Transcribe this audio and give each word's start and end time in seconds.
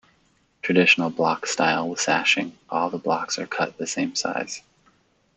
Traditional 0.63 1.11
Block 1.11 1.45
Style 1.45 1.87
with 1.87 1.99
Sashing- 1.99 2.53
All 2.71 2.89
the 2.89 2.97
blocks 2.97 3.37
are 3.37 3.45
cut 3.45 3.77
the 3.77 3.85
same 3.85 4.15
size. 4.15 4.63